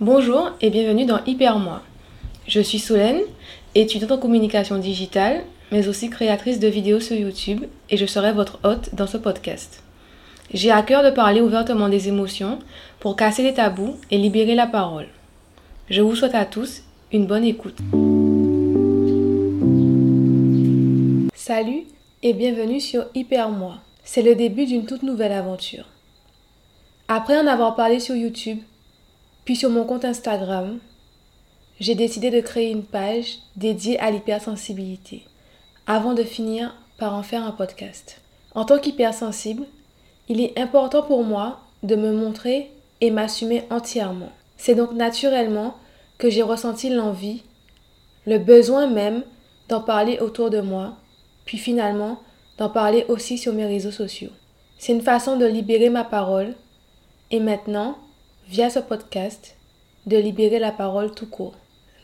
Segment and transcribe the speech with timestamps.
[0.00, 1.82] Bonjour et bienvenue dans Hyper Moi.
[2.46, 3.20] Je suis Solène,
[3.74, 8.60] étudiante en communication digitale, mais aussi créatrice de vidéos sur YouTube et je serai votre
[8.62, 9.82] hôte dans ce podcast.
[10.54, 12.60] J'ai à cœur de parler ouvertement des émotions
[13.00, 15.08] pour casser les tabous et libérer la parole.
[15.90, 17.78] Je vous souhaite à tous une bonne écoute.
[21.34, 21.86] Salut
[22.22, 23.74] et bienvenue sur Hyper Moi.
[24.04, 25.86] C'est le début d'une toute nouvelle aventure.
[27.08, 28.60] Après en avoir parlé sur YouTube,
[29.48, 30.78] puis sur mon compte Instagram,
[31.80, 35.22] j'ai décidé de créer une page dédiée à l'hypersensibilité,
[35.86, 38.20] avant de finir par en faire un podcast.
[38.54, 39.64] En tant qu'hypersensible,
[40.28, 44.32] il est important pour moi de me montrer et m'assumer entièrement.
[44.58, 45.76] C'est donc naturellement
[46.18, 47.42] que j'ai ressenti l'envie,
[48.26, 49.22] le besoin même
[49.70, 50.92] d'en parler autour de moi,
[51.46, 52.20] puis finalement
[52.58, 54.32] d'en parler aussi sur mes réseaux sociaux.
[54.76, 56.54] C'est une façon de libérer ma parole
[57.30, 57.96] et maintenant
[58.48, 59.56] via ce podcast,
[60.06, 61.52] de libérer la parole tout court.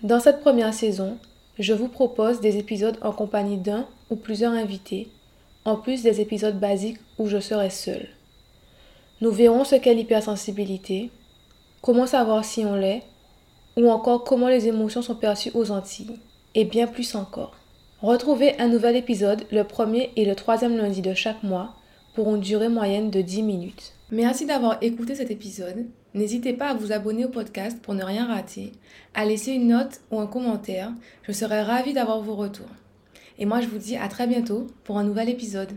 [0.02, 1.16] Dans cette première saison,
[1.58, 5.08] je vous propose des épisodes en compagnie d'un ou plusieurs invités,
[5.64, 8.08] en plus des épisodes basiques où je serai seule.
[9.22, 11.10] Nous verrons ce qu'est l'hypersensibilité,
[11.80, 13.04] comment savoir si on l'est,
[13.78, 16.18] ou encore comment les émotions sont perçues aux Antilles,
[16.54, 17.56] et bien plus encore.
[18.02, 21.74] Retrouvez un nouvel épisode le premier et le troisième lundi de chaque mois
[22.12, 23.93] pour une durée moyenne de 10 minutes.
[24.12, 25.86] Merci d'avoir écouté cet épisode.
[26.12, 28.72] N'hésitez pas à vous abonner au podcast pour ne rien rater,
[29.14, 30.92] à laisser une note ou un commentaire.
[31.22, 32.68] Je serai ravie d'avoir vos retours.
[33.38, 35.72] Et moi, je vous dis à très bientôt pour un nouvel épisode.